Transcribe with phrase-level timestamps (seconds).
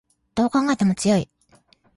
[0.33, 1.29] どう考えても強い